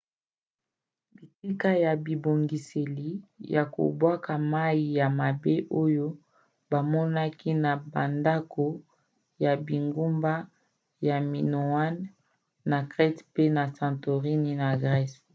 [1.15, 3.09] bitika ya bibongiseli
[3.55, 6.07] ya kobwaka mai ya mabe oyo
[6.71, 8.65] bamonaki na bandako
[9.43, 10.33] ya bingumba
[11.07, 11.95] ya minoan
[12.69, 15.19] na crete mpe ya santorin na grèce